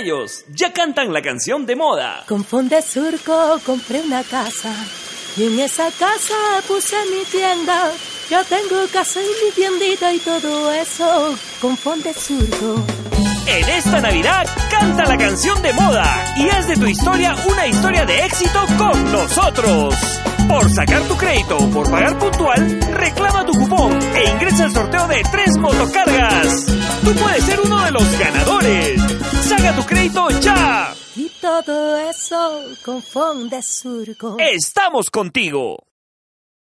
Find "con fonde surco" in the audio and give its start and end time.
2.26-3.60, 11.60-12.82, 32.84-34.36